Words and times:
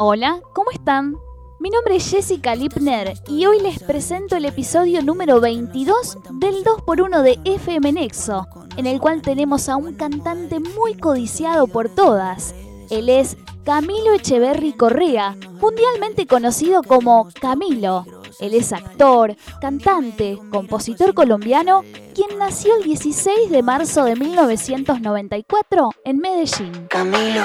Hola, 0.00 0.40
¿cómo 0.52 0.70
están? 0.70 1.16
Mi 1.58 1.70
nombre 1.70 1.96
es 1.96 2.08
Jessica 2.08 2.54
Lipner 2.54 3.14
y 3.26 3.46
hoy 3.46 3.60
les 3.60 3.82
presento 3.82 4.36
el 4.36 4.44
episodio 4.44 5.02
número 5.02 5.40
22 5.40 6.18
del 6.34 6.62
2x1 6.62 7.22
de 7.22 7.40
FM 7.44 7.90
Nexo, 7.90 8.46
en 8.76 8.86
el 8.86 9.00
cual 9.00 9.22
tenemos 9.22 9.68
a 9.68 9.76
un 9.76 9.96
cantante 9.96 10.60
muy 10.60 10.94
codiciado 10.94 11.66
por 11.66 11.88
todas. 11.88 12.54
Él 12.90 13.08
es 13.08 13.36
Camilo 13.64 14.14
Echeverry 14.14 14.72
Correa, 14.74 15.36
mundialmente 15.60 16.28
conocido 16.28 16.84
como 16.84 17.28
Camilo. 17.40 18.06
Él 18.38 18.54
es 18.54 18.72
actor, 18.72 19.34
cantante, 19.60 20.38
compositor 20.52 21.12
colombiano, 21.12 21.82
quien 22.18 22.36
nació 22.36 22.74
el 22.76 22.82
16 22.82 23.48
de 23.48 23.62
marzo 23.62 24.02
de 24.02 24.16
1994 24.16 25.90
en 26.04 26.18
Medellín. 26.18 26.86
Camilo, 26.88 27.44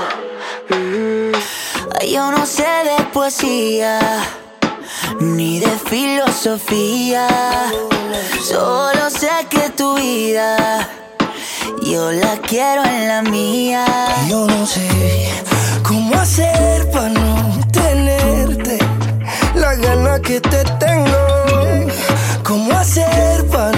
mm, 0.69 2.07
yo 2.11 2.31
no 2.31 2.43
sé 2.47 2.63
de 2.63 3.03
poesía 3.13 3.99
ni 5.19 5.59
de 5.59 5.69
filosofía, 5.69 7.27
solo 8.41 9.11
sé 9.11 9.29
que 9.47 9.69
tu 9.77 9.93
vida 9.93 10.89
yo 11.83 12.11
la 12.11 12.37
quiero 12.37 12.83
en 12.83 13.07
la 13.07 13.21
mía. 13.21 13.85
Yo 14.27 14.47
no 14.47 14.65
sé 14.65 14.89
cómo 15.83 16.15
hacer 16.15 16.89
para 16.89 17.09
no 17.09 17.59
tenerte 17.71 18.79
la 19.53 19.75
gana 19.75 20.19
que 20.19 20.41
te 20.41 20.63
tengo. 20.79 21.91
¿Cómo 22.43 22.73
hacer 22.73 23.45
para 23.47 23.72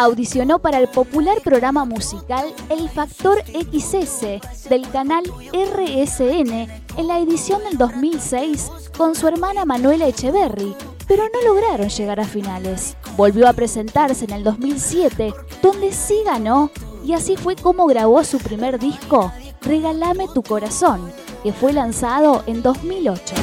Audicionó 0.00 0.60
para 0.60 0.78
el 0.78 0.88
popular 0.88 1.42
programa 1.44 1.84
musical 1.84 2.46
El 2.70 2.88
Factor 2.88 3.44
XS 3.44 4.70
del 4.70 4.88
canal 4.90 5.24
RSN 5.52 6.50
en 6.96 7.06
la 7.06 7.18
edición 7.18 7.62
del 7.64 7.76
2006 7.76 8.70
con 8.96 9.14
su 9.14 9.28
hermana 9.28 9.66
Manuela 9.66 10.06
Echeverry, 10.06 10.74
pero 11.06 11.24
no 11.24 11.42
lograron 11.46 11.90
llegar 11.90 12.18
a 12.18 12.24
finales. 12.24 12.96
Volvió 13.14 13.46
a 13.46 13.52
presentarse 13.52 14.24
en 14.24 14.30
el 14.30 14.42
2007, 14.42 15.34
donde 15.60 15.92
sí 15.92 16.22
ganó, 16.24 16.70
y 17.04 17.12
así 17.12 17.36
fue 17.36 17.54
como 17.54 17.86
grabó 17.86 18.24
su 18.24 18.38
primer 18.38 18.78
disco, 18.78 19.30
Regálame 19.60 20.28
tu 20.28 20.42
corazón, 20.42 21.12
que 21.42 21.52
fue 21.52 21.74
lanzado 21.74 22.42
en 22.46 22.62
2008. 22.62 23.34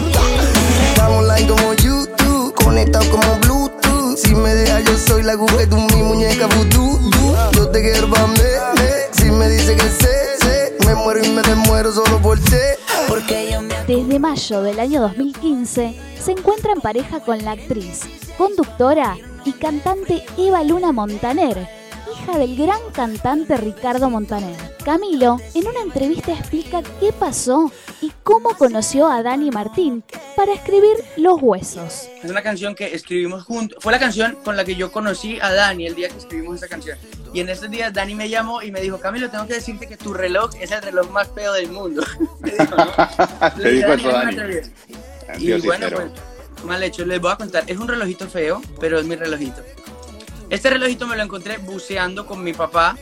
Estamos 0.89 1.19
online 1.19 1.47
como 1.47 1.73
YouTube, 1.75 2.55
como. 2.55 2.71
Si 4.17 4.33
me 4.33 4.55
dejas, 4.55 4.83
yo 4.83 4.97
soy 4.97 5.21
la 5.21 5.35
Google, 5.35 5.67
tú 5.67 5.77
mi 5.77 6.01
muñeca 6.01 6.47
vudú. 6.47 7.11
Yo 7.53 7.69
te 7.69 7.81
quiero 7.83 8.09
pa' 8.09 8.25
me, 8.25 8.39
Si 9.11 9.29
me 9.29 9.47
dice 9.47 9.75
que 9.75 9.83
sé, 9.83 10.37
sé, 10.41 10.77
me 10.87 10.95
muero 10.95 11.23
y 11.23 11.29
me 11.29 11.43
desmuero 11.43 11.91
solo 11.93 12.19
por 12.19 12.39
ti. 12.39 12.55
Porque 13.07 13.51
yo 13.51 13.61
me 13.61 13.75
Desde 13.85 14.17
mayo 14.17 14.63
del 14.63 14.79
año 14.79 15.01
2015 15.01 15.95
se 16.19 16.31
encuentra 16.31 16.73
en 16.73 16.81
pareja 16.81 17.19
con 17.19 17.45
la 17.45 17.51
actriz, 17.51 18.05
conductora 18.39 19.15
y 19.45 19.51
cantante 19.51 20.23
Eva 20.35 20.63
Luna 20.63 20.91
Montaner, 20.91 21.69
hija 22.21 22.37
del 22.37 22.55
gran 22.55 22.79
cantante 22.93 23.57
Ricardo 23.57 24.09
Montaner. 24.09 24.55
Camilo 24.83 25.37
en 25.53 25.67
una 25.67 25.81
entrevista 25.81 26.31
explica 26.31 26.81
qué 26.99 27.11
pasó 27.11 27.71
y 28.01 28.11
cómo 28.23 28.49
conoció 28.57 29.07
a 29.07 29.21
Dani 29.23 29.51
Martín 29.51 30.03
para 30.35 30.53
escribir 30.53 30.95
Los 31.17 31.41
Huesos. 31.41 32.07
Es 32.23 32.29
una 32.29 32.41
canción 32.41 32.75
que 32.75 32.93
escribimos 32.93 33.43
juntos. 33.43 33.77
Fue 33.81 33.91
la 33.91 33.99
canción 33.99 34.37
con 34.43 34.55
la 34.55 34.65
que 34.65 34.75
yo 34.75 34.91
conocí 34.91 35.39
a 35.41 35.51
Dani 35.53 35.87
el 35.87 35.95
día 35.95 36.09
que 36.09 36.17
escribimos 36.17 36.57
esa 36.57 36.67
canción. 36.67 36.97
Y 37.33 37.41
en 37.41 37.49
estos 37.49 37.69
días 37.69 37.93
Dani 37.93 38.15
me 38.15 38.29
llamó 38.29 38.61
y 38.61 38.71
me 38.71 38.81
dijo, 38.81 38.99
Camilo, 38.99 39.29
tengo 39.29 39.47
que 39.47 39.55
decirte 39.55 39.87
que 39.87 39.97
tu 39.97 40.13
reloj 40.13 40.51
es 40.59 40.71
el 40.71 40.81
reloj 40.81 41.09
más 41.11 41.29
feo 41.33 41.53
del 41.53 41.71
mundo. 41.71 42.03
Me 42.39 42.51
dijo, 42.51 42.75
¿no? 42.75 43.51
Te 43.61 43.71
dijo 43.71 43.93
eso, 43.93 44.09
Dani. 44.09 44.33
atreves". 44.33 44.71
Y 45.39 45.51
bueno, 45.61 45.87
pues, 45.91 46.63
mal 46.63 46.81
hecho. 46.83 47.05
Les 47.05 47.19
voy 47.19 47.31
a 47.31 47.35
contar. 47.35 47.63
Es 47.67 47.77
un 47.77 47.87
relojito 47.87 48.27
feo, 48.27 48.61
pero 48.79 48.99
es 48.99 49.05
mi 49.05 49.15
relojito. 49.15 49.61
Este 50.49 50.69
relojito 50.69 51.07
me 51.07 51.17
lo 51.17 51.23
encontré 51.23 51.57
buceando 51.57 52.25
con 52.25 52.41
mi 52.43 52.53
papá. 52.53 52.95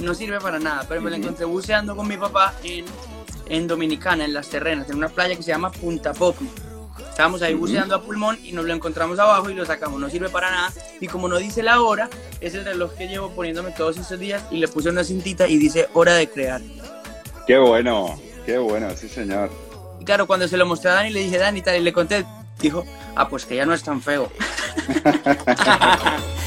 No 0.00 0.12
sirve 0.14 0.40
para 0.40 0.58
nada, 0.58 0.84
pero 0.88 1.00
me 1.00 1.10
lo 1.10 1.16
encontré 1.16 1.44
buceando 1.44 1.94
con 1.94 2.08
mi 2.08 2.16
papá 2.16 2.54
en, 2.64 2.84
en 3.46 3.68
Dominicana, 3.68 4.24
en 4.24 4.32
las 4.32 4.48
terrenas, 4.48 4.90
en 4.90 4.96
una 4.96 5.08
playa 5.08 5.36
que 5.36 5.42
se 5.42 5.48
llama 5.48 5.70
Punta 5.70 6.12
Popi. 6.12 6.48
Estábamos 7.08 7.42
ahí 7.42 7.54
buceando 7.54 7.94
a 7.94 8.02
pulmón 8.02 8.38
y 8.42 8.52
nos 8.52 8.64
lo 8.64 8.72
encontramos 8.72 9.18
abajo 9.18 9.50
y 9.50 9.54
lo 9.54 9.64
sacamos. 9.66 10.00
No 10.00 10.10
sirve 10.10 10.30
para 10.30 10.50
nada. 10.50 10.72
Y 11.00 11.06
como 11.06 11.28
no 11.28 11.38
dice 11.38 11.62
la 11.62 11.80
hora, 11.80 12.08
es 12.40 12.54
el 12.54 12.64
reloj 12.64 12.94
que 12.94 13.06
llevo 13.06 13.30
poniéndome 13.30 13.70
todos 13.70 13.96
estos 13.96 14.18
días 14.18 14.42
y 14.50 14.56
le 14.56 14.66
puse 14.66 14.88
una 14.88 15.04
cintita 15.04 15.46
y 15.46 15.58
dice 15.58 15.88
hora 15.92 16.14
de 16.14 16.28
crear. 16.28 16.60
Qué 17.46 17.58
bueno, 17.58 18.18
qué 18.46 18.58
bueno, 18.58 18.88
sí 18.96 19.08
señor. 19.08 19.50
Y 20.00 20.04
claro, 20.04 20.26
cuando 20.26 20.48
se 20.48 20.56
lo 20.56 20.66
mostré 20.66 20.90
a 20.90 20.94
Dani, 20.94 21.10
le 21.10 21.20
dije, 21.20 21.38
Dani, 21.38 21.62
tal, 21.62 21.76
y 21.76 21.80
le 21.80 21.92
conté, 21.92 22.24
dijo, 22.58 22.84
ah, 23.14 23.28
pues 23.28 23.44
que 23.44 23.56
ya 23.56 23.66
no 23.66 23.74
es 23.74 23.82
tan 23.82 24.00
feo. 24.00 24.32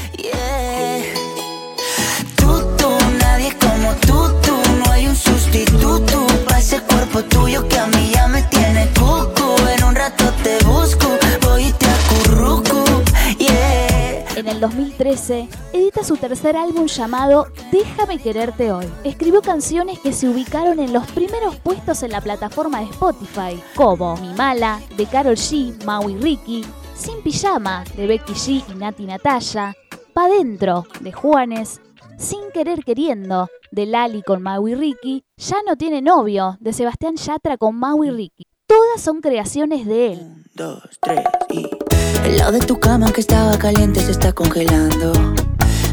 2013 15.24 15.48
edita 15.72 16.04
su 16.04 16.16
tercer 16.16 16.56
álbum 16.56 16.86
llamado 16.86 17.46
Déjame 17.72 18.18
quererte 18.18 18.72
hoy. 18.72 18.86
Escribió 19.04 19.40
canciones 19.40 19.98
que 19.98 20.12
se 20.12 20.28
ubicaron 20.28 20.78
en 20.80 20.92
los 20.92 21.10
primeros 21.12 21.56
puestos 21.56 22.02
en 22.02 22.12
la 22.12 22.20
plataforma 22.20 22.80
de 22.80 22.86
Spotify, 22.86 23.60
como 23.74 24.16
Mi 24.18 24.34
Mala, 24.34 24.80
de 24.96 25.06
Carol 25.06 25.36
G, 25.36 25.82
Maui 25.84 26.16
Ricky, 26.16 26.64
Sin 26.94 27.22
Pijama, 27.22 27.84
de 27.96 28.06
Becky 28.06 28.32
G 28.32 28.64
y 28.70 28.74
Nati 28.74 29.06
Natalia, 29.06 29.74
Pa' 30.12 30.28
Dentro, 30.28 30.84
de 31.00 31.12
Juanes, 31.12 31.80
Sin 32.18 32.50
Querer 32.52 32.84
Queriendo, 32.84 33.48
de 33.70 33.86
Lali 33.86 34.22
con 34.22 34.42
Maui 34.42 34.74
Ricky, 34.74 35.24
Ya 35.36 35.56
no 35.66 35.76
tiene 35.76 36.02
novio, 36.02 36.56
de 36.60 36.72
Sebastián 36.72 37.16
Yatra 37.16 37.56
con 37.56 37.76
Maui 37.76 38.10
Ricky. 38.10 38.44
Todas 38.66 39.00
son 39.00 39.20
creaciones 39.20 39.86
de 39.86 40.12
él. 40.12 40.18
Un, 40.20 40.44
dos, 40.54 40.82
tres 41.00 41.24
y. 41.50 41.73
De 42.52 42.60
tu 42.60 42.78
cama 42.78 43.10
que 43.10 43.22
estaba 43.22 43.56
caliente 43.56 44.00
se 44.00 44.12
está 44.12 44.32
congelando. 44.32 45.12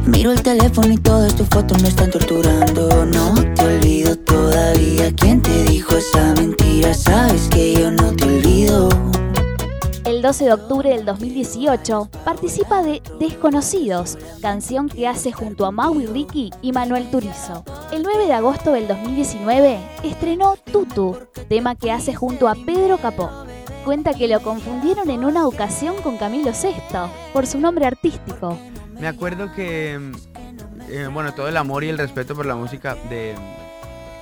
Miro 0.05 0.31
el 0.33 0.43
teléfono 0.43 0.93
y 0.93 0.97
todas 0.97 1.33
tus 1.33 1.47
fotos 1.47 1.81
me 1.81 1.87
están 1.87 2.11
torturando. 2.11 3.05
No 3.05 3.33
te 3.55 3.63
olvido 3.63 4.15
todavía. 4.17 5.15
¿Quién 5.15 5.41
te 5.41 5.63
dijo 5.63 5.95
esa 5.95 6.33
mentira? 6.33 6.93
Sabes 6.93 7.47
que 7.49 7.73
yo 7.73 7.89
no 7.89 8.13
te 8.15 8.25
olvido. 8.25 8.89
El 10.03 10.21
12 10.21 10.45
de 10.45 10.53
octubre 10.53 10.89
del 10.89 11.05
2018 11.05 12.09
participa 12.25 12.83
de 12.83 13.01
Desconocidos, 13.17 14.17
canción 14.41 14.89
que 14.89 15.07
hace 15.07 15.31
junto 15.31 15.65
a 15.65 15.71
Maui 15.71 16.05
Ricky 16.05 16.51
y 16.61 16.73
Manuel 16.73 17.09
Turizo. 17.09 17.63
El 17.93 18.03
9 18.03 18.27
de 18.27 18.33
agosto 18.33 18.73
del 18.73 18.87
2019 18.87 19.79
estrenó 20.03 20.57
Tutu, 20.71 21.17
tema 21.47 21.75
que 21.75 21.91
hace 21.91 22.13
junto 22.13 22.49
a 22.49 22.55
Pedro 22.55 22.97
Capó. 22.97 23.29
Cuenta 23.85 24.13
que 24.13 24.27
lo 24.27 24.41
confundieron 24.41 25.09
en 25.09 25.25
una 25.25 25.47
ocasión 25.47 25.95
con 26.03 26.17
Camilo 26.17 26.51
VI 26.51 27.09
por 27.33 27.47
su 27.47 27.59
nombre 27.59 27.85
artístico. 27.85 28.57
Me 28.99 29.07
acuerdo 29.07 29.51
que, 29.53 29.99
eh, 30.87 31.07
bueno, 31.11 31.33
todo 31.33 31.47
el 31.47 31.57
amor 31.57 31.83
y 31.83 31.89
el 31.89 31.97
respeto 31.97 32.35
por 32.35 32.45
la 32.45 32.55
música 32.55 32.95
de 33.09 33.33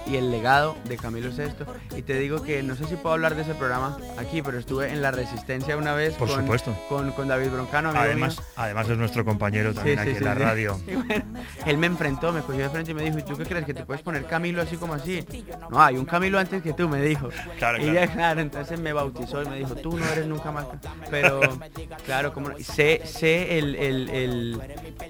y 0.09 0.17
el 0.17 0.31
legado 0.31 0.75
de 0.85 0.97
Camilo 0.97 1.29
VI. 1.29 1.97
Y 1.97 2.01
te 2.01 2.17
digo 2.19 2.41
que 2.43 2.63
no 2.63 2.75
sé 2.75 2.85
si 2.85 2.95
puedo 2.95 3.13
hablar 3.13 3.35
de 3.35 3.43
ese 3.43 3.53
programa 3.53 3.97
aquí, 4.17 4.41
pero 4.41 4.57
estuve 4.57 4.91
en 4.91 5.01
La 5.01 5.11
Resistencia 5.11 5.77
una 5.77 5.93
vez 5.93 6.13
Por 6.15 6.27
con, 6.29 6.41
supuesto. 6.41 6.75
con, 6.89 7.11
con 7.11 7.27
David 7.27 7.49
Broncano, 7.49 7.89
amigo 7.89 8.03
Además, 8.03 8.37
mío. 8.37 8.45
además 8.55 8.89
es 8.89 8.97
nuestro 8.97 9.23
compañero 9.25 9.73
también 9.73 9.97
Sí, 9.97 10.01
aquí 10.01 10.11
sí, 10.11 10.17
en 10.17 10.19
sí, 10.19 10.25
la 10.25 10.35
radio. 10.35 10.79
Bueno, 10.85 11.25
él 11.65 11.77
me 11.77 11.87
enfrentó, 11.87 12.31
me 12.31 12.41
cogió 12.41 12.63
de 12.63 12.69
frente 12.69 12.91
y 12.91 12.93
me 12.93 13.03
dijo, 13.03 13.19
¿y 13.19 13.23
tú 13.23 13.37
qué 13.37 13.45
crees? 13.45 13.65
¿Que 13.65 13.73
te 13.73 13.85
puedes 13.85 14.01
poner 14.03 14.25
Camilo 14.25 14.61
así 14.61 14.77
como 14.77 14.93
así? 14.93 15.25
No, 15.69 15.81
hay 15.81 15.97
un 15.97 16.05
Camilo 16.05 16.39
antes 16.39 16.61
que 16.63 16.73
tú, 16.73 16.87
me 16.89 17.01
dijo. 17.01 17.29
Claro, 17.57 17.77
y 17.77 17.81
claro. 17.81 17.93
ya, 17.93 18.07
claro, 18.07 18.41
entonces 18.41 18.79
me 18.79 18.93
bautizó 18.93 19.43
y 19.43 19.47
me 19.49 19.57
dijo, 19.57 19.75
tú 19.75 19.97
no 19.97 20.05
eres 20.07 20.25
nunca 20.27 20.51
más. 20.51 20.65
Pero, 21.09 21.41
claro, 22.05 22.33
como 22.33 22.49
sé, 22.59 23.01
sé 23.05 23.57
el, 23.59 23.75
el- 23.75 24.09
el- 24.09 24.61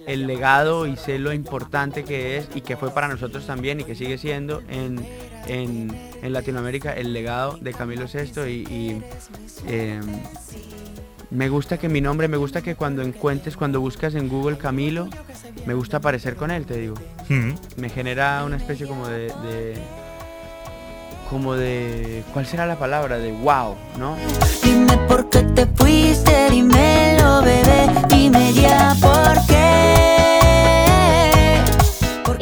el 0.08 0.28
legado 0.28 0.88
y 0.88 0.96
sé 0.96 1.20
lo 1.20 1.34
importante 1.34 2.04
que 2.04 2.38
es 2.38 2.50
y 2.56 2.62
que 2.62 2.78
fue 2.78 2.92
para 2.92 3.08
nosotros 3.08 3.46
también 3.46 3.80
y 3.80 3.84
que 3.84 3.96
sigue 3.96 4.18
siendo 4.18 4.62
en, 4.70 4.89
en, 5.48 5.96
en 6.22 6.34
Latinoamérica 6.34 6.94
el 6.94 7.14
legado 7.14 7.58
de 7.62 7.74
Camilo 7.74 8.06
VI 8.12 8.42
y, 8.50 8.52
y, 8.74 9.02
em, 9.68 10.02
me 11.32 11.48
gusta 11.50 11.78
que 11.78 11.90
mi 11.90 12.02
nombre, 12.02 12.28
me 12.28 12.38
gusta 12.38 12.62
que 12.62 12.76
cuando 12.76 13.02
encuentres, 13.04 13.56
cuando 13.56 13.80
buscas 13.80 14.16
en 14.16 14.28
Google 14.30 14.58
Camilo, 14.58 15.08
me 15.68 15.74
gusta 15.76 15.98
aparecer 15.98 16.36
con 16.36 16.50
él, 16.50 16.66
te 16.66 16.78
digo. 16.78 16.96
Mm. 17.30 17.52
Me 17.78 17.90
genera 17.90 18.44
una 18.46 18.58
especie 18.58 18.88
como 18.88 19.08
de, 19.08 19.28
de- 19.28 19.76
como 21.30 21.54
de, 21.54 22.24
¿cuál 22.34 22.48
será 22.48 22.66
la 22.66 22.80
palabra? 22.80 23.20
De 23.20 23.32
wow, 23.32 23.76
¿no? 24.00 24.16
Dime 24.64 24.98
por 25.08 25.30
qué 25.30 25.44
te 25.44 25.68
fuiste, 25.68 26.50
dímelo, 26.50 27.44
bebé. 27.44 27.88
Dime 28.10 28.52
ya 28.54 28.96
por 29.00 29.46
qué. 29.46 29.99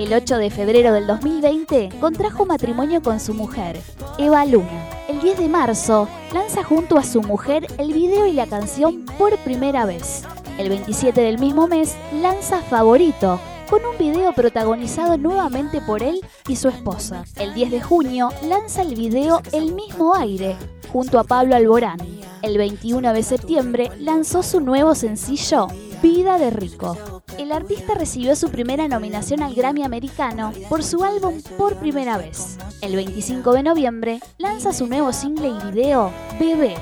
El 0.07 0.13
8 0.13 0.37
de 0.37 0.49
febrero 0.49 0.93
del 0.93 1.05
2020 1.05 1.89
contrajo 1.99 2.45
matrimonio 2.45 3.01
con 3.01 3.19
su 3.19 3.33
mujer, 3.33 3.77
Eva 4.17 4.45
Luna. 4.45 4.89
El 5.09 5.19
10 5.19 5.37
de 5.37 5.49
marzo 5.49 6.07
lanza 6.33 6.63
junto 6.63 6.97
a 6.97 7.03
su 7.03 7.21
mujer 7.21 7.67
el 7.77 7.91
video 7.91 8.25
y 8.25 8.31
la 8.31 8.47
canción 8.47 9.03
por 9.17 9.37
primera 9.39 9.85
vez. 9.85 10.23
El 10.57 10.69
27 10.69 11.19
del 11.19 11.39
mismo 11.39 11.67
mes 11.67 11.97
lanza 12.21 12.61
Favorito, 12.61 13.37
con 13.69 13.83
un 13.83 13.97
video 13.97 14.31
protagonizado 14.31 15.17
nuevamente 15.17 15.81
por 15.81 16.01
él 16.01 16.21
y 16.47 16.55
su 16.55 16.69
esposa. 16.69 17.25
El 17.35 17.53
10 17.53 17.71
de 17.71 17.81
junio 17.81 18.29
lanza 18.43 18.83
el 18.83 18.95
video 18.95 19.41
El 19.51 19.73
mismo 19.73 20.15
aire, 20.15 20.55
junto 20.89 21.19
a 21.19 21.25
Pablo 21.25 21.53
Alborán. 21.53 21.97
El 22.43 22.57
21 22.57 23.11
de 23.11 23.23
septiembre 23.23 23.91
lanzó 23.99 24.41
su 24.41 24.61
nuevo 24.61 24.95
sencillo, 24.95 25.67
Vida 26.01 26.37
de 26.37 26.49
Rico. 26.49 27.16
El 27.37 27.51
artista 27.51 27.93
recibió 27.93 28.35
su 28.35 28.49
primera 28.49 28.87
nominación 28.87 29.43
al 29.43 29.53
Grammy 29.53 29.83
americano 29.83 30.53
por 30.69 30.83
su 30.83 31.03
álbum 31.03 31.41
Por 31.57 31.75
Primera 31.75 32.17
Vez. 32.17 32.57
El 32.81 32.95
25 32.95 33.53
de 33.53 33.63
noviembre 33.63 34.19
lanza 34.39 34.73
su 34.73 34.87
nuevo 34.87 35.13
single 35.13 35.49
y 35.49 35.71
video, 35.71 36.11
Bebé, 36.39 36.75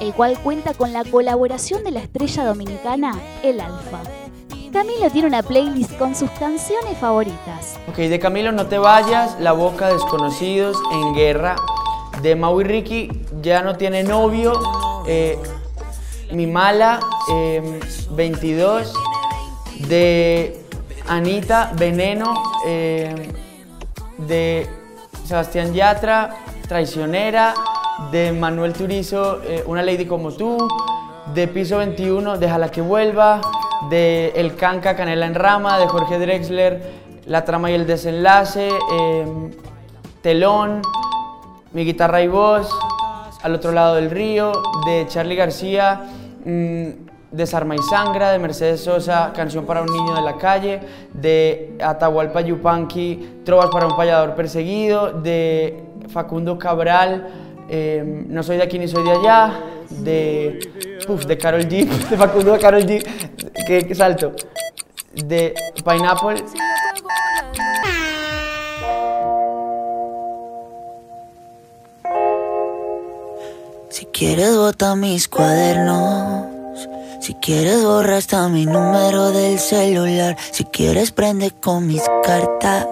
el 0.00 0.12
cual 0.12 0.38
cuenta 0.42 0.74
con 0.74 0.92
la 0.92 1.04
colaboración 1.04 1.84
de 1.84 1.92
la 1.92 2.00
estrella 2.00 2.44
dominicana 2.44 3.18
El 3.42 3.60
Alfa. 3.60 4.02
Camilo 4.72 5.08
tiene 5.10 5.28
una 5.28 5.42
playlist 5.42 5.96
con 5.96 6.14
sus 6.14 6.30
canciones 6.32 6.98
favoritas. 6.98 7.78
Ok, 7.88 7.96
de 7.96 8.18
Camilo 8.18 8.52
No 8.52 8.66
Te 8.66 8.76
Vayas, 8.76 9.40
La 9.40 9.52
Boca 9.52 9.88
Desconocidos, 9.88 10.76
En 10.92 11.14
Guerra. 11.14 11.56
De 12.20 12.36
Mau 12.36 12.60
y 12.60 12.64
Ricky, 12.64 13.10
Ya 13.42 13.62
No 13.62 13.76
Tiene 13.76 14.04
Novio, 14.04 14.52
eh, 15.06 15.38
Mi 16.32 16.46
Mala, 16.46 17.00
eh, 17.32 17.80
22. 18.10 18.92
De 19.80 20.60
Anita, 21.08 21.72
Veneno. 21.76 22.34
eh, 22.66 23.14
de 24.18 24.66
Sebastián 25.24 25.72
Yatra, 25.74 26.36
Traicionera. 26.68 27.54
De 28.10 28.32
Manuel 28.32 28.72
Turizo, 28.72 29.40
eh, 29.44 29.62
Una 29.66 29.82
Lady 29.82 30.06
Como 30.06 30.32
Tú. 30.32 30.56
De 31.34 31.46
Piso 31.48 31.78
21, 31.78 32.38
Déjala 32.38 32.70
que 32.70 32.80
vuelva. 32.80 33.40
De 33.90 34.32
El 34.36 34.56
Canca, 34.56 34.96
Canela 34.96 35.26
en 35.26 35.34
Rama. 35.34 35.78
De 35.78 35.86
Jorge 35.86 36.18
Drexler, 36.18 36.82
La 37.26 37.44
Trama 37.44 37.70
y 37.70 37.74
el 37.74 37.86
Desenlace. 37.86 38.68
eh, 38.92 39.26
Telón. 40.22 40.82
Mi 41.72 41.84
guitarra 41.84 42.22
y 42.22 42.28
voz. 42.28 42.68
Al 43.42 43.54
otro 43.54 43.72
lado 43.72 43.96
del 43.96 44.10
río. 44.10 44.52
De 44.86 45.06
Charlie 45.08 45.36
García. 45.36 46.02
mm, 46.44 46.88
Desarma 47.34 47.74
y 47.74 47.78
Sangra. 47.90 48.30
De 48.32 48.38
Mercedes 48.38 48.80
Sosa, 48.82 49.32
Canción 49.34 49.64
para 49.66 49.82
un 49.82 49.88
niño 49.92 50.14
de 50.14 50.22
la 50.22 50.36
calle. 50.36 50.80
De 51.12 51.76
Atahualpa 51.82 52.40
Yupanqui, 52.40 53.40
Trovas 53.44 53.68
para 53.70 53.86
un 53.86 53.96
payador 53.96 54.34
perseguido. 54.34 55.12
De 55.12 55.82
Facundo 56.08 56.58
Cabral. 56.58 57.28
eh, 57.68 58.24
no 58.28 58.42
soy 58.42 58.56
de 58.58 58.62
aquí 58.62 58.78
ni 58.78 58.88
soy 58.88 59.04
de 59.04 59.10
allá. 59.12 59.52
De. 59.90 60.58
Uf, 61.08 61.24
de 61.26 61.36
Carol 61.36 61.62
G. 61.68 61.86
De 62.10 62.16
Facundo 62.16 62.52
de 62.52 62.58
Carol 62.58 62.82
G. 62.82 63.04
Qué, 63.66 63.86
qué 63.86 63.94
salto. 63.94 64.32
De 65.14 65.54
Pineapple. 65.84 66.44
Si 73.90 74.06
quieres 74.06 74.56
bota 74.56 74.96
mis 74.96 75.28
cuadernos. 75.28 76.53
Si 77.20 77.34
quieres 77.34 77.82
borra 77.82 78.16
hasta 78.16 78.48
mi 78.48 78.66
número 78.66 79.30
del 79.32 79.58
celular. 79.58 80.36
Si 80.50 80.64
quieres 80.64 81.10
prende 81.12 81.50
con 81.50 81.86
mis 81.86 82.02
cartas. 82.22 82.86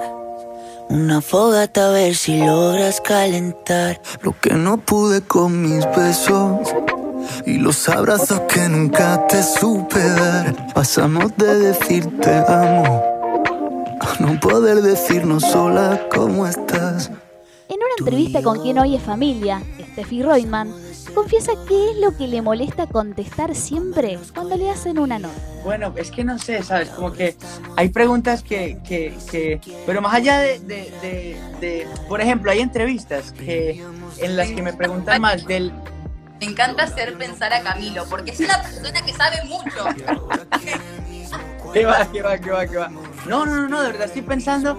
Una 0.88 1.20
fogata 1.20 1.88
a 1.88 1.90
ver 1.90 2.14
si 2.14 2.38
logras 2.38 3.00
calentar. 3.00 4.00
Lo 4.22 4.38
que 4.38 4.54
no 4.54 4.78
pude 4.78 5.22
con 5.22 5.62
mis 5.62 5.84
besos 5.96 6.74
y 7.46 7.58
los 7.58 7.88
abrazos 7.88 8.40
que 8.42 8.68
nunca 8.68 9.26
te 9.26 9.42
supe 9.42 10.00
dar. 10.00 10.72
Pasamos 10.74 11.36
de 11.36 11.58
decirte 11.58 12.30
amo 12.48 13.02
a 14.00 14.16
no 14.20 14.38
poder 14.40 14.82
decirnos 14.82 15.42
sola 15.44 16.00
cómo 16.14 16.46
estás. 16.46 17.10
En 17.68 17.76
una 17.76 17.94
entrevista 17.98 18.42
con 18.42 18.60
quien 18.60 18.78
hoy 18.78 18.96
es 18.96 19.02
familia, 19.02 19.62
Steffi 19.92 20.22
Reutemann, 20.22 20.72
confiesa 21.14 21.52
qué 21.68 21.90
es 21.90 21.96
lo 21.98 22.16
que 22.16 22.26
le 22.26 22.40
molesta 22.42 22.86
contestar 22.86 23.54
siempre 23.54 24.18
cuando 24.34 24.56
le 24.56 24.70
hacen 24.70 24.98
una 24.98 25.18
nota. 25.18 25.34
Bueno, 25.64 25.92
es 25.96 26.10
que 26.10 26.24
no 26.24 26.38
sé, 26.38 26.62
¿sabes? 26.62 26.88
Como 26.90 27.12
que 27.12 27.36
hay 27.76 27.88
preguntas 27.90 28.42
que, 28.42 28.78
que, 28.86 29.14
que- 29.30 29.60
pero 29.86 30.00
más 30.00 30.14
allá 30.14 30.38
de, 30.40 30.58
de, 30.60 30.90
de- 31.02 31.36
de- 31.60 31.86
por 32.08 32.20
ejemplo, 32.20 32.50
hay 32.50 32.60
entrevistas 32.60 33.32
que, 33.32 33.84
en 34.18 34.36
las 34.36 34.48
que 34.50 34.62
me 34.62 34.72
preguntan 34.72 35.20
más 35.20 35.44
del, 35.46 35.72
Me 36.40 36.46
encanta 36.46 36.84
hacer 36.84 37.16
pensar 37.18 37.52
a 37.52 37.62
Camilo, 37.62 38.04
porque 38.08 38.32
es 38.32 38.40
una 38.40 38.60
persona 38.62 39.02
que 39.02 39.12
sabe 39.12 39.36
mucho. 39.44 39.84
¿Qué 41.72 41.86
va, 41.86 42.06
qué 42.12 42.22
va, 42.22 42.38
qué 42.38 42.50
va, 42.50 42.66
qué 42.66 42.76
va? 42.76 42.88
No, 43.26 43.46
no, 43.46 43.56
no, 43.56 43.68
no, 43.68 43.82
de 43.82 43.88
verdad 43.92 44.06
estoy 44.06 44.22
pensando 44.22 44.78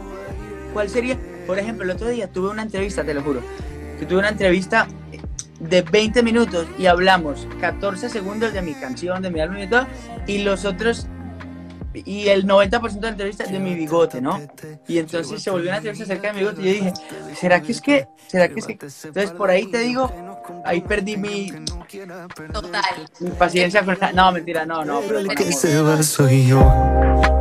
cuál 0.73 0.89
sería. 0.89 1.17
Por 1.47 1.57
ejemplo, 1.59 1.83
el 1.83 1.91
otro 1.91 2.07
día 2.09 2.27
tuve 2.27 2.49
una 2.49 2.61
entrevista, 2.61 3.03
te 3.03 3.13
lo 3.13 3.21
juro, 3.21 3.41
que 3.99 4.05
tuve 4.05 4.19
una 4.19 4.29
entrevista 4.29 4.87
de 5.59 5.81
20 5.81 6.23
minutos 6.23 6.67
y 6.77 6.87
hablamos 6.87 7.47
14 7.61 8.09
segundos 8.09 8.53
de 8.53 8.61
mi 8.61 8.73
canción, 8.73 9.21
de 9.21 9.29
mi 9.29 9.39
álbum 9.39 9.59
y 9.59 9.67
todo, 9.67 9.87
y 10.27 10.39
los 10.39 10.65
otros, 10.65 11.07
y 11.93 12.27
el 12.27 12.45
90% 12.45 12.93
de 12.93 13.01
la 13.01 13.09
entrevista 13.09 13.45
de 13.45 13.59
mi 13.59 13.73
bigote, 13.75 14.19
¿no? 14.19 14.41
Y 14.87 14.97
entonces 14.97 15.41
se 15.41 15.49
volvió 15.49 15.69
una 15.69 15.77
entrevista 15.77 16.03
acerca 16.05 16.27
de 16.27 16.33
mi 16.33 16.39
bigote 16.39 16.61
y 16.61 16.65
yo 16.65 16.71
dije, 16.71 16.93
¿será 17.39 17.61
que 17.61 17.71
es 17.71 17.81
que? 17.81 18.07
¿Será 18.27 18.49
que 18.49 18.59
es 18.59 18.65
que? 18.65 18.73
Entonces 18.73 19.31
por 19.31 19.49
ahí 19.49 19.67
te 19.67 19.79
digo, 19.79 20.11
ahí 20.65 20.81
perdí 20.81 21.17
mi, 21.17 21.51
Total. 22.51 22.83
mi 23.19 23.29
paciencia 23.31 23.85
con... 23.85 23.97
No, 24.13 24.31
mentira, 24.31 24.65
no, 24.65 24.83
no, 24.83 25.01
pero 25.01 25.19
El 25.19 25.29
que 25.29 25.51
se 25.51 25.81
va 25.81 26.01
soy 26.01 26.47
yo. 26.47 26.59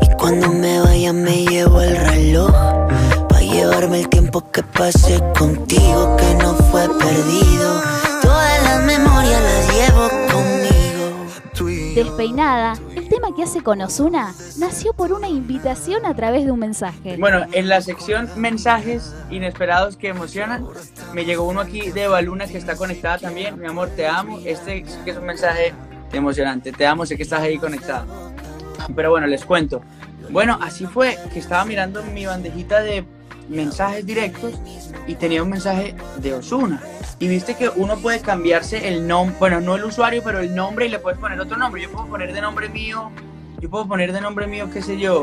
Y 0.02 0.14
cuando 0.16 0.52
me 0.52 0.80
vaya 0.80 1.12
me 1.12 1.44
llevo 1.44 1.80
el 1.80 1.96
reloj. 1.96 2.81
Llevarme 3.52 4.00
el 4.00 4.08
tiempo 4.08 4.50
que 4.50 4.62
pasé 4.62 5.20
contigo 5.38 6.16
que 6.16 6.34
no 6.42 6.54
fue 6.54 6.88
perdido. 6.98 7.82
Todas 8.22 8.62
las 8.64 8.84
memorias 8.84 9.42
las 9.42 9.74
llevo 9.74 10.08
conmigo. 10.32 11.94
Despeinada, 11.94 12.72
el 12.96 13.10
tema 13.10 13.28
que 13.36 13.42
hace 13.42 13.60
con 13.60 13.82
Osuna, 13.82 14.34
nació 14.56 14.94
por 14.94 15.12
una 15.12 15.28
invitación 15.28 16.06
a 16.06 16.14
través 16.14 16.46
de 16.46 16.50
un 16.50 16.60
mensaje. 16.60 17.18
Bueno, 17.18 17.44
en 17.52 17.68
la 17.68 17.82
sección 17.82 18.30
mensajes 18.36 19.14
inesperados 19.30 19.98
que 19.98 20.08
emocionan, 20.08 20.66
me 21.12 21.26
llegó 21.26 21.44
uno 21.44 21.60
aquí 21.60 21.90
de 21.90 22.04
Eva 22.04 22.22
Luna 22.22 22.46
que 22.46 22.56
está 22.56 22.74
conectada 22.76 23.18
también. 23.18 23.60
Mi 23.60 23.66
amor, 23.66 23.90
te 23.90 24.06
amo. 24.06 24.38
Este 24.46 24.82
sí 24.86 24.98
que 25.04 25.10
es 25.10 25.18
un 25.18 25.26
mensaje 25.26 25.74
emocionante. 26.10 26.72
Te 26.72 26.86
amo, 26.86 27.04
sé 27.04 27.18
que 27.18 27.22
estás 27.24 27.42
ahí 27.42 27.58
conectada. 27.58 28.06
Pero 28.96 29.10
bueno, 29.10 29.26
les 29.26 29.44
cuento. 29.44 29.82
Bueno, 30.30 30.58
así 30.62 30.86
fue 30.86 31.18
que 31.34 31.38
estaba 31.38 31.66
mirando 31.66 32.02
mi 32.02 32.24
bandejita 32.24 32.80
de 32.80 33.04
mensajes 33.48 34.06
directos 34.06 34.54
y 35.06 35.14
tenía 35.14 35.42
un 35.42 35.50
mensaje 35.50 35.94
de 36.18 36.34
Osuna. 36.34 36.82
Y 37.18 37.28
viste 37.28 37.54
que 37.54 37.68
uno 37.68 37.98
puede 37.98 38.20
cambiarse 38.20 38.88
el 38.88 39.06
nombre, 39.06 39.36
bueno, 39.38 39.60
no 39.60 39.76
el 39.76 39.84
usuario, 39.84 40.22
pero 40.24 40.40
el 40.40 40.54
nombre 40.54 40.86
y 40.86 40.88
le 40.88 40.98
puedes 40.98 41.18
poner 41.18 41.38
otro 41.40 41.56
nombre. 41.56 41.82
Yo 41.82 41.90
puedo 41.90 42.06
poner 42.06 42.32
de 42.32 42.40
nombre 42.40 42.68
mío, 42.68 43.10
yo 43.60 43.70
puedo 43.70 43.86
poner 43.86 44.12
de 44.12 44.20
nombre 44.20 44.46
mío, 44.46 44.68
qué 44.72 44.82
sé 44.82 44.98
yo, 44.98 45.22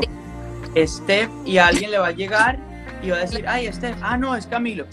Steph, 0.76 1.30
y 1.44 1.58
a 1.58 1.66
alguien 1.66 1.90
le 1.90 1.98
va 1.98 2.08
a 2.08 2.12
llegar 2.12 2.58
y 3.02 3.10
va 3.10 3.18
a 3.18 3.20
decir, 3.20 3.46
ay, 3.46 3.70
Steph, 3.72 3.96
ah, 4.02 4.16
no, 4.16 4.36
es 4.36 4.46
Camilo. 4.46 4.86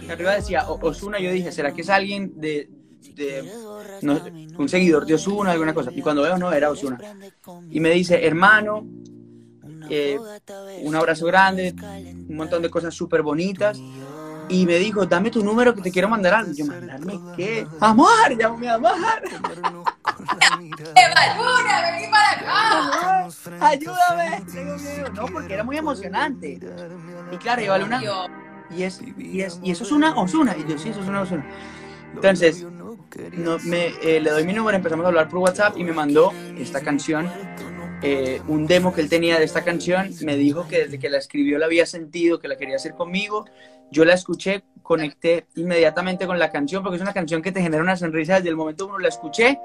Y 0.00 0.10
arriba 0.10 0.34
decía 0.34 0.64
Osuna, 0.68 1.18
yo 1.18 1.30
dije, 1.30 1.50
¿será 1.52 1.72
que 1.72 1.82
es 1.82 1.90
alguien 1.90 2.32
de, 2.36 2.68
de 3.14 3.42
un 4.58 4.68
seguidor 4.68 5.06
de 5.06 5.14
Osuna, 5.14 5.52
alguna 5.52 5.74
cosa? 5.74 5.90
Y 5.94 6.02
cuando 6.02 6.22
veo, 6.22 6.36
no, 6.38 6.52
era 6.52 6.70
Osuna. 6.70 6.98
Y 7.70 7.80
me 7.80 7.90
dice, 7.90 8.26
hermano, 8.26 8.86
eh, 9.90 10.18
un 10.82 10.94
abrazo 10.94 11.26
grande, 11.26 11.74
un 12.28 12.36
montón 12.36 12.62
de 12.62 12.70
cosas 12.70 12.94
súper 12.94 13.22
bonitas. 13.22 13.80
Y 14.48 14.66
me 14.66 14.78
dijo, 14.78 15.06
dame 15.06 15.30
tu 15.30 15.42
número 15.42 15.74
que 15.74 15.80
te 15.80 15.90
quiero 15.90 16.08
mandar 16.08 16.34
algo. 16.34 16.52
Yo, 16.52 16.66
¿mandarme 16.66 17.18
qué? 17.34 17.66
Amor, 17.80 18.36
llámame 18.38 18.68
a 18.68 18.74
amar. 18.74 19.22
Eva 20.94 21.34
Luna, 21.36 21.82
vení 21.82 22.06
para 22.10 22.30
acá. 22.32 23.28
Ayúdame. 23.60 24.44
tengo 24.52 24.76
miedo. 24.76 25.08
No, 25.14 25.26
porque 25.28 25.54
era 25.54 25.64
muy 25.64 25.78
emocionante. 25.78 26.60
Y 27.32 27.36
claro, 27.38 27.62
Eva 27.62 27.78
Luna, 27.78 28.02
Yo, 28.02 28.26
y, 28.70 28.82
es, 28.82 29.00
y, 29.16 29.40
es, 29.40 29.60
y 29.62 29.70
eso 29.70 29.84
es 29.84 29.92
una 29.92 30.14
Osuna. 30.14 30.54
Y 30.56 30.70
yo, 30.70 30.78
sí, 30.78 30.90
eso 30.90 31.00
es 31.00 31.08
una 31.08 31.22
Osuna. 31.22 31.46
Entonces, 32.14 32.66
no, 33.32 33.58
me, 33.64 33.88
eh, 34.02 34.20
le 34.20 34.30
doy 34.30 34.44
mi 34.44 34.52
número, 34.52 34.76
empezamos 34.76 35.04
a 35.04 35.08
hablar 35.08 35.28
por 35.28 35.40
WhatsApp 35.40 35.76
y 35.76 35.84
me 35.84 35.92
mandó 35.92 36.32
esta 36.58 36.80
canción, 36.80 37.30
eh, 38.02 38.40
un 38.48 38.66
demo 38.66 38.92
que 38.92 39.00
él 39.00 39.08
tenía 39.08 39.38
de 39.38 39.44
esta 39.44 39.64
canción. 39.64 40.10
Me 40.22 40.36
dijo 40.36 40.68
que 40.68 40.84
desde 40.84 40.98
que 40.98 41.08
la 41.08 41.18
escribió 41.18 41.58
la 41.58 41.66
había 41.66 41.86
sentido, 41.86 42.38
que 42.38 42.48
la 42.48 42.56
quería 42.56 42.76
hacer 42.76 42.94
conmigo. 42.94 43.44
Yo 43.90 44.04
la 44.04 44.14
escuché, 44.14 44.64
conecté 44.82 45.46
inmediatamente 45.54 46.26
con 46.26 46.38
la 46.38 46.50
canción, 46.50 46.82
porque 46.82 46.96
es 46.96 47.02
una 47.02 47.12
canción 47.12 47.42
que 47.42 47.52
te 47.52 47.62
genera 47.62 47.82
una 47.82 47.96
sonrisa 47.96 48.36
desde 48.36 48.48
el 48.48 48.56
momento 48.56 48.86
uno 48.86 48.98
la 48.98 49.08
escuché. 49.08 49.58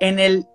En 0.00 0.18
el, 0.18 0.46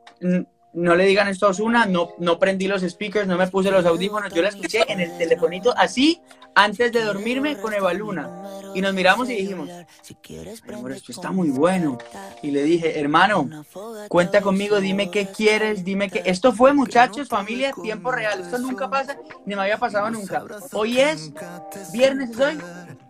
no 0.73 0.95
le 0.95 1.05
digan 1.05 1.27
esto 1.27 1.47
a 1.47 1.49
Osuna, 1.49 1.85
no, 1.85 2.09
no 2.17 2.39
prendí 2.39 2.67
los 2.67 2.81
speakers, 2.81 3.27
no 3.27 3.37
me 3.37 3.47
puse 3.47 3.71
los 3.71 3.85
audífonos, 3.85 4.33
yo 4.33 4.41
la 4.41 4.49
escuché 4.49 4.91
en 4.91 4.99
el 4.99 5.17
telefonito 5.17 5.73
así 5.77 6.19
antes 6.55 6.91
de 6.91 7.03
dormirme 7.03 7.57
con 7.57 7.73
Eva 7.73 7.93
Luna. 7.93 8.29
Y 8.73 8.81
nos 8.81 8.93
miramos 8.93 9.29
y 9.29 9.35
dijimos, 9.35 9.69
amor, 10.71 10.91
esto 10.91 11.11
está 11.11 11.31
muy 11.31 11.49
bueno. 11.49 11.97
Y 12.41 12.51
le 12.51 12.63
dije, 12.63 12.99
hermano, 12.99 13.65
cuenta 14.07 14.41
conmigo, 14.41 14.79
dime 14.79 15.11
qué 15.11 15.27
quieres, 15.27 15.83
dime 15.83 16.09
qué... 16.09 16.23
Esto 16.25 16.53
fue, 16.53 16.73
muchachos, 16.73 17.29
familia, 17.29 17.71
tiempo 17.81 18.11
real. 18.11 18.41
Esto 18.41 18.57
nunca 18.57 18.89
pasa, 18.89 19.17
ni 19.45 19.55
me 19.55 19.61
había 19.61 19.77
pasado 19.77 20.09
nunca. 20.09 20.43
Hoy 20.73 20.99
es 20.99 21.31
viernes, 21.91 22.31
¿es 22.31 22.39
hoy? 22.39 22.59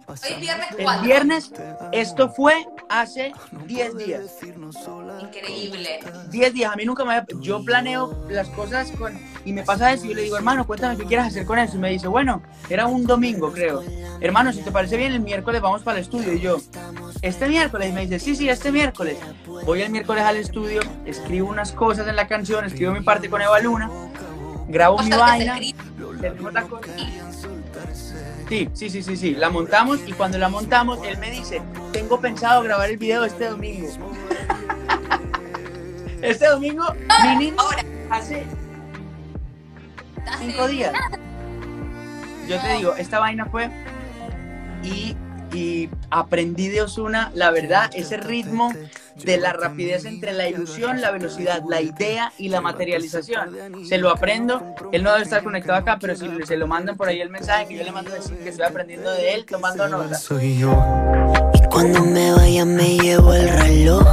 Hoy 0.06 0.16
es 0.30 0.40
viernes 0.40 0.68
El 0.78 0.84
4. 0.84 1.04
viernes, 1.04 1.52
esto 1.92 2.30
fue 2.30 2.66
hace 3.02 3.34
10 3.66 3.98
días. 3.98 4.22
Increíble. 5.22 6.00
10 6.30 6.54
días, 6.54 6.72
a 6.72 6.76
mí 6.76 6.86
nunca 6.86 7.04
me 7.04 7.16
había... 7.16 7.26
Yo 7.40 7.64
planeo 7.64 8.26
las 8.30 8.48
cosas 8.50 8.92
con... 8.92 9.20
Y 9.46 9.52
me 9.52 9.64
pasa 9.64 9.92
eso 9.92 10.06
y 10.06 10.10
yo 10.10 10.16
le 10.16 10.22
digo, 10.22 10.38
hermano, 10.38 10.66
cuéntame 10.66 10.96
qué 10.98 11.06
quieres 11.06 11.28
hacer 11.28 11.46
con 11.46 11.60
eso. 11.60 11.76
Y 11.76 11.80
me 11.80 11.90
dice, 11.90 12.08
bueno, 12.08 12.42
era 12.70 12.88
un 12.88 13.06
domingo, 13.06 13.52
creo. 13.52 13.84
Hermano, 14.22 14.54
si 14.54 14.62
te 14.62 14.72
parece 14.72 14.96
bien, 14.96 15.12
el 15.12 15.20
miércoles 15.20 15.62
vamos 15.62 15.82
para 15.82 15.98
el 15.98 16.04
estudio. 16.04 16.34
Y 16.34 16.40
yo, 16.40 16.58
¿este 17.22 17.48
miércoles? 17.48 17.90
Y 17.90 17.92
me 17.94 18.02
dice, 18.02 18.20
sí, 18.20 18.36
sí, 18.36 18.48
este 18.48 18.72
miércoles. 18.72 19.18
Voy 19.66 19.82
el 19.82 19.92
miércoles 19.92 20.24
al 20.24 20.38
estudio, 20.38 20.82
escribo 21.06 21.50
unas 21.50 21.72
cosas 21.72 22.08
en 22.08 22.16
la 22.16 22.28
canción, 22.28 22.64
escribo 22.66 22.94
mi 22.94 23.02
parte 23.02 23.30
con 23.30 23.42
Eva 23.42 23.60
Luna, 23.60 23.90
grabo 24.68 25.02
mi 25.02 25.10
vaina, 25.10 25.60
Sí, 28.54 28.70
sí, 28.74 28.88
sí, 28.92 29.02
sí, 29.02 29.18
sí. 29.18 29.32
La 29.34 29.50
montamos 29.50 30.02
y 30.06 30.14
cuando 30.14 30.38
la 30.38 30.48
montamos, 30.48 31.00
él 31.08 31.18
me 31.18 31.32
dice, 31.32 31.60
tengo 31.92 32.22
pensado 32.22 32.62
grabar 32.62 32.88
el 32.88 32.98
video 32.98 33.26
este 33.26 33.50
domingo. 33.50 33.88
este 36.22 36.48
domingo, 36.48 36.86
mínimo, 37.24 37.64
hace- 38.12 38.46
cinco 40.38 40.68
días. 40.68 40.94
Yo 42.48 42.62
te 42.62 42.78
digo, 42.78 42.96
esta 42.96 43.18
vaina 43.18 43.48
fue 43.48 43.72
y, 44.84 45.18
y 45.52 45.90
aprendí 46.12 46.68
de 46.68 46.84
Osuna, 46.84 47.32
la 47.34 47.50
verdad, 47.50 47.90
ese 47.96 48.18
ritmo 48.18 48.72
de 49.16 49.38
la 49.38 49.54
rapidez 49.54 50.06
entre 50.06 50.34
la 50.34 50.48
ilusión, 50.48 51.02
la 51.02 51.12
velocidad, 51.12 51.64
la 51.68 51.82
idea 51.82 52.32
y 52.38 52.50
la 52.50 52.62
materialización. 52.62 53.86
Se 53.88 53.98
lo 53.98 54.10
aprendo, 54.10 54.76
él 54.92 55.04
no 55.04 55.12
debe 55.12 55.24
estar 55.24 55.44
conectado 55.44 55.78
acá, 55.78 55.98
pero 56.00 56.16
si 56.16 56.28
se 56.46 56.58
lo 56.58 56.68
mandan 56.68 56.98
por 56.98 57.08
ahí 57.08 57.22
el 57.22 57.30
mensaje 57.30 57.68
que 57.68 57.78
yo 57.78 57.84
le 57.84 57.92
mando 57.92 58.12
a 58.12 58.16
decir 58.16 58.38
que 58.38 58.50
estoy 58.50 58.66
aprendiendo 58.66 59.12
de 59.12 59.34
él, 59.34 59.46
tomando 59.46 59.88
nota. 59.88 60.16
Soy 60.16 60.58
yo. 60.58 60.72
Y 61.54 61.68
cuando 61.70 62.04
me 62.04 62.32
vaya 62.34 62.66
me 62.66 62.98
llevo 62.98 63.34
el 63.34 63.50
reloj. 63.50 64.04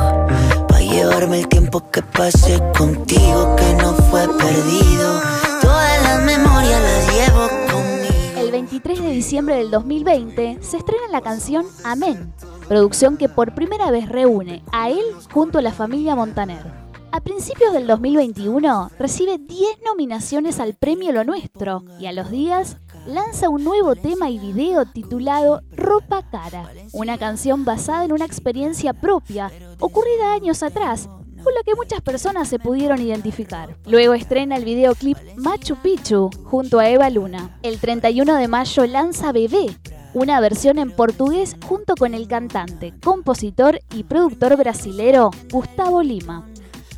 Pa' 0.69 0.81
llevarme 0.81 1.41
el 1.41 1.49
tiempo 1.49 1.91
que 1.91 2.03
pasé 2.03 2.61
contigo 2.77 3.57
que 3.57 3.75
no 3.75 3.95
fue 3.95 4.27
perdido. 4.39 5.21
Todas 5.61 6.03
las 6.03 6.23
memorias 6.25 6.83
las 6.83 7.15
llevo 7.15 7.49
conmigo. 7.71 8.41
El 8.41 8.51
23 8.51 9.03
de 9.03 9.11
diciembre 9.11 9.57
del 9.57 9.71
2020 9.71 10.59
se 10.61 10.77
estrena 10.77 11.09
la 11.11 11.21
canción 11.21 11.67
Amén, 11.85 12.33
producción 12.71 13.17
que 13.17 13.29
por 13.29 13.53
primera 13.53 13.91
vez 13.91 14.09
reúne 14.09 14.63
a 14.71 14.91
él 14.91 15.03
junto 15.33 15.59
a 15.59 15.63
la 15.63 15.73
familia 15.73 16.15
Montaner. 16.15 16.63
A 17.11 17.21
principios 17.21 17.73
del 17.73 17.89
2021 17.89 18.93
recibe 18.97 19.39
10 19.39 19.79
nominaciones 19.85 20.61
al 20.61 20.75
premio 20.75 21.11
Lo 21.11 21.25
Nuestro 21.25 21.83
y 21.99 22.07
a 22.07 22.13
los 22.13 22.31
días 22.31 22.77
lanza 23.09 23.49
un 23.49 23.65
nuevo 23.65 23.97
tema 23.97 24.31
y 24.31 24.39
video 24.39 24.87
titulado 24.87 25.63
Ropa 25.73 26.23
Cara, 26.31 26.71
una 26.93 27.19
canción 27.19 27.65
basada 27.65 28.05
en 28.05 28.13
una 28.13 28.25
experiencia 28.25 28.93
propia 28.93 29.51
ocurrida 29.81 30.33
años 30.33 30.63
atrás 30.63 31.09
con 31.43 31.53
la 31.53 31.65
que 31.65 31.75
muchas 31.75 32.03
personas 32.03 32.47
se 32.47 32.61
pudieron 32.61 33.03
identificar. 33.03 33.77
Luego 33.87 34.15
estrena 34.15 34.57
el 34.57 34.65
videoclip 34.65 35.19
Machu 35.35 35.75
Picchu 35.75 36.31
junto 36.45 36.79
a 36.79 36.89
Eva 36.89 37.11
Luna. 37.11 37.59
El 37.63 37.81
31 37.81 38.37
de 38.37 38.47
mayo 38.47 38.87
lanza 38.87 39.33
Bebé, 39.33 39.77
una 40.15 40.41
versión 40.41 40.79
en 40.79 40.91
portugués 40.91 41.57
junto 41.65 41.95
con 41.95 42.15
el 42.15 42.29
cantante, 42.29 42.95
compositor 43.03 43.81
y 43.95 44.05
productor 44.05 44.57
brasilero 44.57 45.31
Gustavo 45.51 46.03
Lima. 46.03 46.47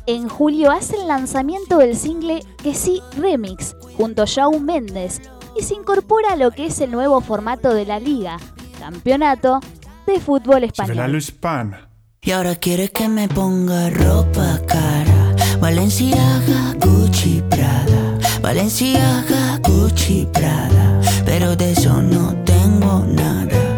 En 0.05 0.27
julio 0.27 0.71
hace 0.71 0.97
el 0.97 1.07
lanzamiento 1.07 1.77
del 1.77 1.95
single 1.95 2.43
Que 2.61 2.73
sí 2.73 3.01
Remix 3.17 3.75
junto 3.95 4.23
a 4.23 4.25
Shawn 4.25 4.65
Mendes 4.65 5.21
y 5.57 5.63
se 5.63 5.75
incorpora 5.75 6.33
a 6.33 6.35
lo 6.35 6.51
que 6.51 6.65
es 6.65 6.79
el 6.81 6.91
nuevo 6.91 7.21
formato 7.21 7.73
de 7.73 7.85
la 7.85 7.99
liga, 7.99 8.37
campeonato 8.79 9.59
de 10.05 10.19
fútbol 10.19 10.63
español. 10.63 11.19
Y 12.21 12.31
ahora 12.31 12.55
quiere 12.55 12.89
que 12.89 13.09
me 13.09 13.27
ponga 13.27 13.89
ropa 13.89 14.61
cara. 14.65 15.35
Valenciaga, 15.59 16.73
Gucci, 16.79 17.43
Prada. 17.49 18.17
Valenciaga, 18.41 19.42
Gucci, 19.63 20.27
Prada. 20.31 21.01
Pero 21.25 21.55
de 21.55 21.71
eso 21.71 22.01
no 22.01 22.35
tengo 22.45 23.05
nada. 23.07 23.72